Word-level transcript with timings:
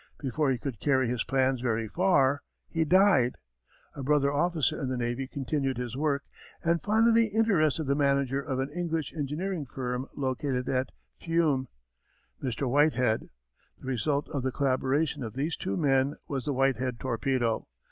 Before 0.17 0.49
he 0.49 0.57
could 0.57 0.79
carry 0.79 1.07
his 1.07 1.23
plans 1.23 1.61
very 1.61 1.87
far 1.87 2.41
he 2.67 2.83
died. 2.83 3.35
A 3.93 4.01
brother 4.01 4.33
officer 4.33 4.81
in 4.81 4.89
the 4.89 4.97
navy 4.97 5.27
continued 5.27 5.77
his 5.77 5.95
work 5.95 6.23
and 6.63 6.81
finally 6.81 7.25
interested 7.27 7.83
the 7.83 7.93
manager 7.93 8.41
of 8.41 8.57
an 8.59 8.71
English 8.71 9.13
engineering 9.13 9.63
firm 9.67 10.07
located 10.15 10.67
at 10.67 10.91
Fiume, 11.19 11.67
Mr. 12.41 12.67
Whitehead. 12.67 13.29
The 13.77 13.85
result 13.85 14.27
of 14.29 14.41
the 14.41 14.51
collaboration 14.51 15.21
of 15.23 15.35
these 15.35 15.55
two 15.55 15.77
men 15.77 16.15
was 16.27 16.45
the 16.45 16.53
Whitehead 16.53 16.99
torpedo. 16.99 17.67